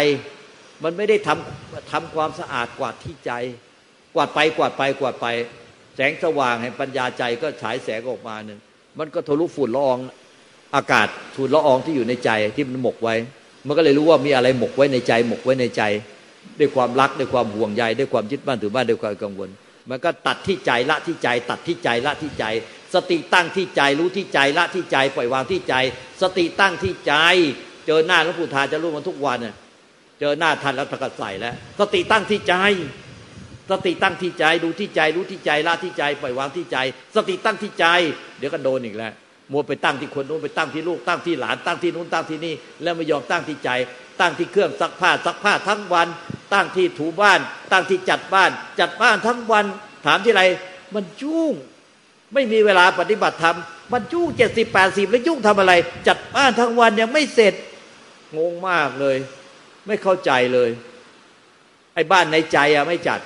[0.84, 3.32] มันไม่ได้ทำทำความสะอาดกวาดที่ใจ
[4.15, 5.28] กวาดไปกวาดไปกวาดไป
[5.95, 8.60] แสงสว่างแห่งปัญญาใจก็ฉายแสงออกมาหนึ่ง
[8.99, 9.99] มันก็ทะลุฝุ่นละออง
[10.76, 13.15] อากาศฝุ่นละอองที่อยู่ในใจที่มันหมกไว้
[13.67, 15.84] มันก็เลยรู้ว่ามีอะไรหมกไว้ในใจ หมกไว้ในใจ
[16.60, 19.49] ด้วยความรักด้วยความห่วงใยด้วยความยึดมั่นถือมั่นด้วยความกังวล
[19.89, 22.45] มันก็ตัดที่ใจละที่ใจ ตัดที่ใจละที่ใจ
[22.93, 25.76] สติตั้งที่ใจรู้ที่ใจละที่ใจ ปล่อยวางที่ใจ
[26.21, 27.13] สติตั้งที่ใจ
[27.86, 29.56] เจอหน้าหลวงปู่ทาจะรู้มันทุกวันเน่ย
[30.19, 32.56] เจอหน้าท่านแล้วตะกัดใส่แล้ว สติตั้งที่ใจ
[33.71, 36.78] สติตั้งที่ใจดูที่ใจรู้ที่ใจละที่ใจ ปล่อยวางที่ใจ
[37.15, 37.86] สติตั้งที่ใจ
[38.39, 39.13] เดี๋ยวก็โดนอีกแล้ว
[39.53, 43.69] มัวไปตั้งที่คนนู้นไปตั้งที่ลูกตั้งที่หลานตั้งที่นู้นตั้งที่นี่แล้วไม่ยอมตั้งที่ใจ
[44.19, 46.07] ตั้งที่เครื่องซักผ้าซักผ้าทั้งวัน
[46.53, 47.39] ตั้งที่ถูบ้าน
[47.71, 49.65] ตั้งที่จัดบ้าน จัดบ้านทั้งวัน
[50.05, 50.43] ถามที่ไร
[50.95, 51.53] มันยุ่ง
[52.33, 53.57] ไม่มีเวลาปฏิบัติธรรม
[53.93, 55.73] มันยุ่งเจ็ดสิบแปดสิบแล้วยุ่งทำอะไร
[56.07, 57.53] จัดบ้านทั้งวันยังไม่เสร็จ
[58.37, 59.17] งงมากเลย
[59.87, 60.69] ไม่เข้าใจเลย
[61.95, 63.19] ไอ้บ้านในใจอะไม่จัด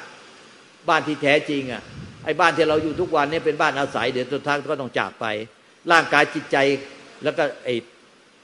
[0.90, 1.82] บ้านที่แท้จริงอะ
[2.26, 5.26] ไอ้บ้านที่เราอยู่ทุกวันนี่เป็นบ้านอาศัยเดี๋ยวสุดท้ายก็ต้องจากไป
[5.92, 6.58] ร่างกายจิตใจ
[7.24, 7.76] แล้วก็ไอ้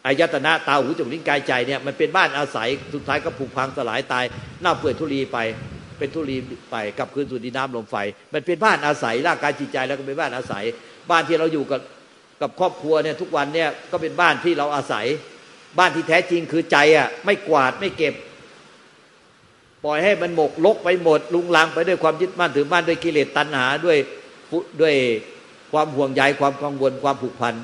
[0.06, 4.26] อายตนะตาหูจมูกลิ้นกายใจเนี่ยมันเป็นบ้านอาศัยสุดท้ายก็ผุพังสลายตาย
[4.62, 5.38] เน่าเปื่อยทุลีไป
[5.98, 6.38] เป็นทุลี
[6.72, 7.96] ไปกลับคืนสู่ดินน้ำลมไฟ
[8.34, 10.64] มันเป็นบ้านอาศัยร่างกายจิตใจแล้วก็เป็นบ้านอาศัย
[11.12, 11.82] บ้านที่เราอยู่กับ
[12.42, 15.06] กับครอบครัวเนี่ยทุกวันเนี่ยก็เป็นบ้านที่เราอาศัย
[15.80, 18.14] บ้านที่แท้จริงคือใจอะไม่กวาดไม่เก็บ
[19.84, 23.98] ปล่อยให้มันหมกลกไปหมดลุงลังไปด้วยความยึดมั่นถือมั่นด้วยกิเลสตัณหาด้วย
[24.82, 24.96] ด้วย
[25.74, 27.56] ความห่วงใยความกังวลความผูกพัน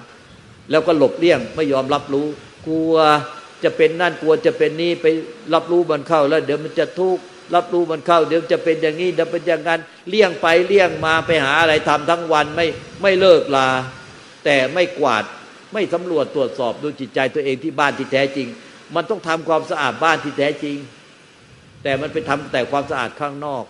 [0.72, 2.28] แล้วก็หลบเลี่ยงไม่ยอมรับรู้
[2.68, 2.94] กลัว
[3.64, 5.06] จะเป็นนั่นกลัวจะเป็นนี่ไป
[5.54, 7.24] รับรู้มันเข้าแล้ว เดี๋ยวมันจะทุกข์
[7.56, 12.68] รับรู้มันเข้า เดี๋ยวจะเป็นอย่างนี้เดี๋ยวเป็นอย่างนั้นเลี่ยงไปเลี่ยงมาไปหาอะไรทำทั้งวันไม่
[13.02, 13.70] ไม่เลิกลา
[14.46, 15.24] แต่ไม่กวาด
[15.74, 18.48] ไม่สำรวจตรวจสอบดูจิตใจตัวเองที่บ้านที่แท้จริง
[18.96, 20.78] มันต้องทำความสะอาดบ้านที่แท้จริง
[21.84, 23.64] แต่มันไปทำแต่ความสะอาดข้างนอก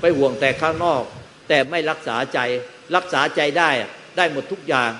[0.00, 1.02] ไปห่วงแต่ข้างนอก
[1.48, 2.38] แต่ไม่รักษาใจ
[2.96, 3.70] รักษาใจได้
[4.16, 4.90] ได้หมดทุกอย่าง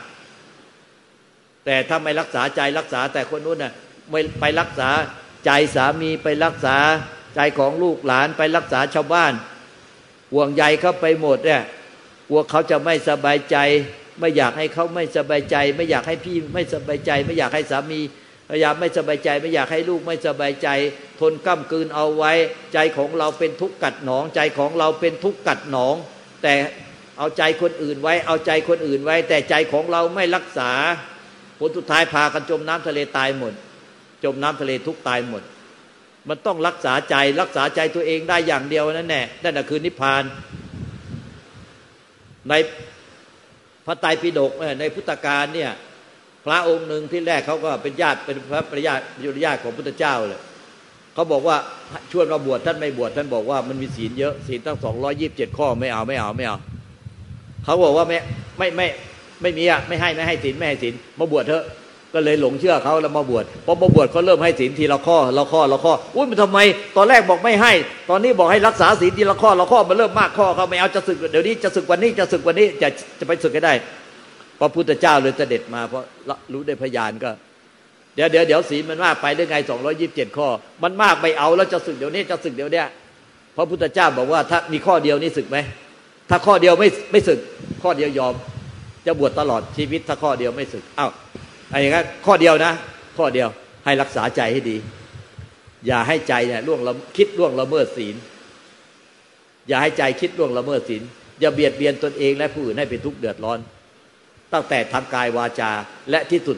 [1.65, 3.73] แต่ถ้าไม่รักษาใจรักษาแต่คนนู้นน่ะ
[4.11, 4.91] ไม่ไปรักษา
[5.45, 6.77] ใจสามีไปรักษา
[7.37, 9.33] ใจของลูกหลานไปรักษาชาวบ้าน
[10.33, 11.63] ห่วงใยเขาไปหมดเนี่ย
[12.29, 13.57] กลัวเขาจะไม่สบายใจ
[14.21, 18.01] ไม่อยากให้เขาไม่สบายใจ ไม่อยากให้พี่ไม่สบายใจ ไม่อยากให้สามี
[18.49, 20.69] พยายามไม่สบายใจ ไม่อยากให้ลูกไม่สบายใจ
[21.21, 22.33] ทนก้ากืนเอาไว้
[22.75, 25.95] ใจของเราเป็นทุกข์กัดหนอง ใจของเราเป็นทุกข์กัดหนอง
[26.43, 26.55] แต่
[27.19, 30.71] เอาใจคนอื่นไว้ เอาใจคนอื่นไว้ แต่ใจของเราไม่รักษา
[31.59, 33.53] ผลสุดท้ายพากันจมน้ำทะเลตายหมด
[34.25, 35.43] จมน้ำทะเลทุกตายหมด
[36.29, 40.23] มันต้องรักษาใจรักษาใจตัวเองได้อย่างเดียวนั่นแน่นั่นคือนิพพาน
[42.49, 42.53] ใน
[43.87, 45.71] พระไตรปิฎกในพุทธการเนี่ย
[46.47, 50.41] พระองค์หนึ่งที่แรกเขาก็เป็นญาติเป็นพระปริญาติยุญาติของพุทธเจ้าเลย
[51.15, 51.57] เขาบอกว่า
[52.11, 56.59] ชวนมาบวชท่านไม่บวชท่านบอกว่ามันมีศีลเยอะศีลตั้งสองร้อยี่บเจ็ดข้อไม่เอาไม่เอาไม่เอา
[57.65, 58.19] เขาบอกว่าไม่
[58.59, 58.87] ไม่ไม่
[59.43, 61.65] ไม่มีอะไม่ให้ไม่ให้ศีลไม่ให้ศีลมาบวชเถอะ
[62.15, 66.59] ก็เลยหลงเชื่อเขาแล้วมาบวชพอมาบวชเขาเริ่มให้ศีลทีละข้อละข้อละข้ออุ้ยมันทำไม
[66.97, 67.73] ตอนแรกบอกไม่ให้
[68.11, 73.75] ตอนนี้บอกให้รักษาศีลทีละข้อละข้อมันเริ่มมากข้อเขาไม่เอาจะศึกเดี๋ยวนี้จะศึกวันนี้จะศึกวันนี้จะจะไปศึกก็ได้
[74.61, 76.05] พระพุทธเจ้าเลยเสด็จมาเพราะ
[76.53, 77.31] รู้ได้พยานก็
[78.15, 80.49] เดี๋ยวเดี๋ยวเดี๋ยวศีลมันมากไปได้ไงสองร้อยิบเจ็ดข้อ
[80.83, 82.83] มันมากไปเอาแล้วจะศึกเดี๋ยวนี้จะศึกเดี๋ยวนี้
[83.57, 85.59] พระพุทธเจ้าบอกว่าถ้ามีข้อเดียวนี่ศึกไหม
[86.31, 87.39] ถ้าข้อเดียวไม่ไม่ศึก
[87.83, 88.35] ข้อเดียวยอม
[89.07, 91.11] จะบวชตลอดชีวิต ถ้าข้อเดียวไม่ศึกอ้าว
[91.71, 92.73] อะไรอย่างนั้นข้อเดียวนะ
[93.19, 93.49] ข้อเดียว
[93.85, 94.77] ให้รักษาใจให้ดี
[95.87, 98.17] อย่าให้ใจเนี่ยล่วงละคิดล่วงละเมิดศีล
[99.69, 101.03] อย่าให้ใจคิดล่วงละเมิดศีล
[101.41, 103.59] อย่าเบียดเบียนตนเองและผู้อื่นให้เป็นทุกข์เดือดร้อน
[104.53, 105.71] ตั้งแต่ทางกายวาจา
[106.11, 106.57] และที่สุด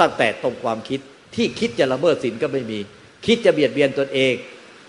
[0.00, 1.00] ตั้งแต่ตรงความคิด
[1.34, 2.78] ที่คิดจะละเมิดศีลก็ไม่มี
[3.26, 4.32] คิดจะเบียดเบียนตนเอง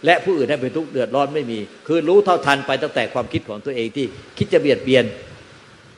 [0.06, 4.06] และผู้อื่นให้เป็นทุกข์เดือดร้อนไม่มี คือรู้เท่าทันไปตั้งแต่ความคิดของตัวเองที่
[4.38, 5.06] คิดจะเบียดเบียน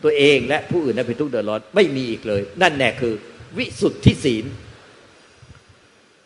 [0.04, 3.14] ตัวเองและผู้อื่นให้เป็นทุกข์เดือดร้อนไม่มีอีกเลย นั่นแน่คือ
[3.58, 4.46] วิสุทธิศีล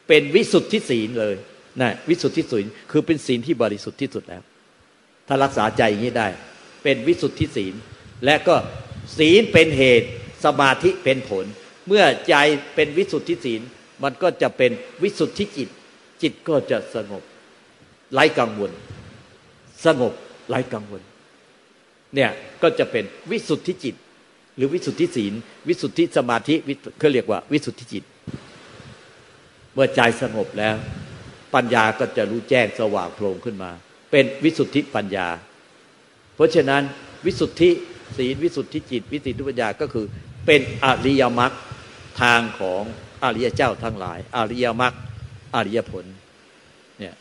[0.07, 1.35] เป็นวิสุทธิศีลเลย
[1.81, 4.41] นะวิสุทธิศีลคือเป็นศีลที่บริสุทธิ์ที่สุดแล้ว
[5.27, 6.27] ถ้ารักษาใจอย่างนี้ได้
[6.83, 7.73] เป็นวิสุทธิศีล
[8.25, 8.55] และก็
[9.17, 10.07] ศีลเป็นเหตุ
[10.45, 11.45] สมาธิเป็นผล
[11.87, 12.35] เมื่อใจ
[12.75, 13.61] เป็นวิสุทธิศีล
[14.03, 14.71] มันก็จะเป็น
[15.03, 15.69] วิสุทธิจิต
[16.21, 17.23] จิตก็จะสงบ
[18.13, 18.71] ไร้กังวล
[19.85, 20.13] สงบ
[20.49, 21.01] ไร้กังวล
[22.15, 22.29] เนี่ย
[22.61, 23.95] ก็จะเป็นวิสุทธิจิต
[24.55, 25.33] หรือวิสุทธิศีล
[25.67, 26.55] วิสุทธิสมาธิ
[26.99, 28.03] เขาเรียกว่า วิสุทธิจิต
[29.73, 30.75] เมื่อใจสงบแล้ว
[31.53, 33.71] ปัญญาก็จะรู้แจ้งสว่างโพลงขึ้นมา
[34.11, 35.27] เป็นวิสุทธิปัญญา
[36.35, 36.81] เพราะฉะนั้น
[37.25, 37.69] วิสุทธิ
[38.17, 40.05] ศีลวิสุทธิจิต วิสุทธิปัญญาก็คือ
[40.45, 41.51] เป็นอริยมรรค
[42.21, 42.83] ทางของ
[43.23, 44.93] อริยเจ้าทั้งหลาย อริยมรรค
[45.55, 46.05] อริยผล
[46.99, 47.13] เนี่ย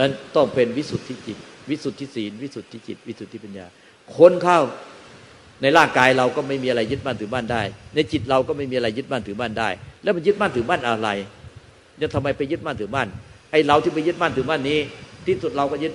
[0.00, 1.38] นั้นต้องเป็นวิสุทธิจิต
[1.70, 3.66] วิสุทธิศีล วิสุทธิจิต วิสุทธิปัญญา
[4.16, 4.60] คนเข้า
[5.62, 7.62] ในร่างกายเราก็ไม่มีอะไรยึดมั่นถือมั่นได้
[7.94, 9.68] ในจิตเราก็ไม่มีอะไรยึดมั่นถือมั่นได้
[10.02, 11.08] แล้วมันยึดมั่นถือมั่นอะไร
[12.02, 13.08] จะทำไมไปยึดมั่นถือมั่น
[13.50, 14.78] ไอ้เราที่ไปยึดมั่นถือมั่นนี้
[15.26, 15.92] ที่สุดเราก็ยึด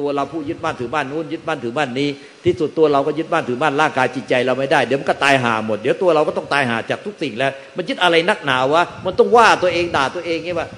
[0.02, 2.08] ัวเราผู้ยึดบ้านถือบ้านนู้นยึดบ้านถือบ้านนี้
[2.44, 10.68] ที่สุดตัวเราก็ยึดบ้านถือบ้านร่างกายจิตใจเราไม่ได้เดี๋ยวมันก็ตายหาหมดเดี๋ยวตัวเราก็ต้องตายหาจากทุกสิ่งแล้ว มันยึดอะไรนักหนาวะมันต้องว่าตัวเองด่าตัวเองไงว่า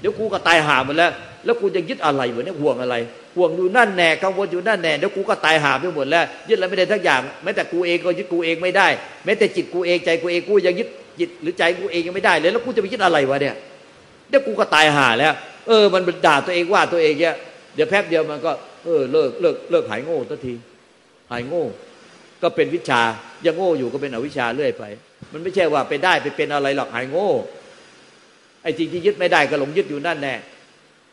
[0.00, 1.12] เดี๋ยวกูก็ตายหาหมดแล้ว
[1.44, 2.96] แล้วกูจะยึดอะไรวะเนี่ยห่วงอะไร
[3.36, 8.88] ห่วงอยู่นั่นแน่กังวลอยู่นั่นแน่เดี๋ยวกูก็ตายหาไปหมดแล้ว ยึดอะไรไม่ได้ทักอย่างแม้แต่กูเองก็ยึดกูเองไม่ได้
[9.24, 13.54] แม้แต่จิตกูเองใจกูเองกูยังยึดจิตหรือใจกูเองยังไม่ได้เลยแล้วกูจะไปยึดอะไรวะเนี่ย
[14.28, 15.32] เดี๋ยวกูก็ตายหาแล้ว
[15.68, 17.34] เออ มันด่าตัวเองว่าตัวเองเนี่ย
[17.74, 18.52] เดี๋ยวแป๊บเดียวมันก็
[18.84, 20.54] เออเลิกเลิกเลิกหายโง่ทันที
[21.30, 21.64] หายโง่
[22.42, 23.00] ก็เป็นวิชา
[23.46, 24.84] ยังโง่อยู่ก็เป็นอวิชชาเรื่อยไป
[25.32, 27.28] มันไม่ใช่ว่าไปได้ไปเป็นอะไรหรอกหายโง่
[28.62, 30.34] ไอ้จริงที่ยึดไม่ได้ก็หลงยึดอยู่นั่นแน่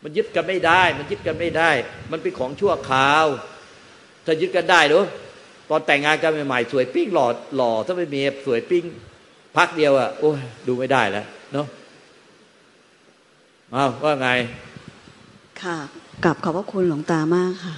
[0.02, 1.70] มันยึดกันไม่ได้ มันยึดกันไม่ได้
[2.12, 3.26] มันเป็นของชั่วคราว
[4.24, 5.04] ถ้ายึดกันได้หรือ
[5.70, 8.84] ตอนแต่งงานกันใหม่ๆสวยปิ้งหล่อหล่อถ้าไม่มีสวยปิ้ง
[9.56, 11.66] พักเดียวอะโอ้ยดูไม่ได้แล้วเนาะ
[13.74, 14.28] อ้าวว่าไง
[15.62, 15.76] ค่ะ
[16.24, 17.74] กลับขอบพระคุณหลวงตามากค่ะ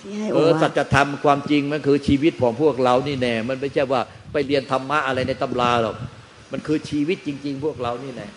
[0.00, 4.00] ที่ให้เอโออวาสัทจธรรมความจริงมันคือชีวิตของพวกเรานี่แน่ มันไม่ใช่ว่า
[4.32, 5.96] ไปเรียนธรรมะอะไรในตำราหรอก
[6.52, 8.28] มันคือชีวิตจริง ๆ พวกเรานี่แน่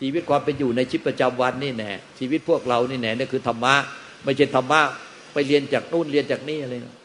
[0.00, 3.74] ชีวิตความเป็นอยู่ในชีวิตประจำวันนี่แน่ชีวิตพวกเรานี่แน่นี่คือธรรมะ
[4.24, 4.80] ไม่ใช่ธรรมะ
[5.32, 6.95] ไปเรียนจากนู่นเรียนจากนี่อะไรนะ